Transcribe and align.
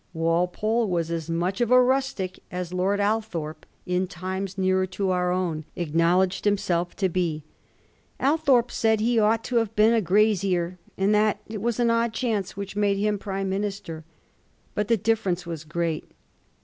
Walpole 0.13 0.89
was 0.89 1.11
as 1.11 1.29
much 1.29 1.61
of 1.61 1.69
a 1.69 1.79
rustic 1.79 2.39
as 2.49 2.73
Lord 2.73 2.99
Althorp 2.99 3.67
in 3.85 4.07
times 4.07 4.57
nearer 4.57 4.87
to 4.87 5.11
our 5.11 5.31
own 5.31 5.63
acknowledged 5.75 6.43
himself 6.43 6.95
to 6.95 7.07
be. 7.07 7.43
Althorp 8.19 8.71
said 8.71 8.99
he 8.99 9.19
ought 9.19 9.43
to 9.43 9.57
have 9.57 9.75
been 9.75 9.93
a 9.93 10.01
grazier, 10.01 10.79
and 10.97 11.13
that 11.13 11.39
it 11.47 11.61
was 11.61 11.79
an 11.79 11.91
odd 11.91 12.13
chance 12.15 12.57
which 12.57 12.75
made 12.75 12.97
him 12.97 13.19
prime 13.19 13.47
minister. 13.47 14.03
But 14.73 14.87
the 14.87 14.97
diflference 14.97 15.45
was 15.45 15.63
great. 15.63 16.09